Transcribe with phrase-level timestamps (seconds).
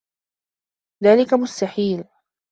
[1.03, 2.03] ذلك مستحيل.